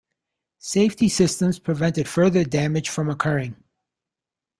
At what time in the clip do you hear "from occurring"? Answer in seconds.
2.89-3.55